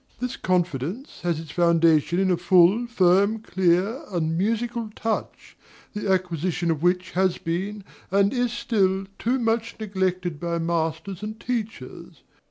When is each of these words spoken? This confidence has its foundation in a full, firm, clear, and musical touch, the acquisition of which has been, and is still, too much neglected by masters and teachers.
This 0.19 0.35
confidence 0.35 1.21
has 1.21 1.39
its 1.39 1.51
foundation 1.51 2.17
in 2.17 2.31
a 2.31 2.37
full, 2.37 2.87
firm, 2.87 3.37
clear, 3.37 4.01
and 4.11 4.35
musical 4.35 4.89
touch, 4.95 5.55
the 5.93 6.09
acquisition 6.11 6.71
of 6.71 6.81
which 6.81 7.11
has 7.11 7.37
been, 7.37 7.83
and 8.09 8.33
is 8.33 8.51
still, 8.51 9.05
too 9.19 9.37
much 9.37 9.75
neglected 9.79 10.39
by 10.39 10.57
masters 10.57 11.21
and 11.21 11.39
teachers. 11.39 12.23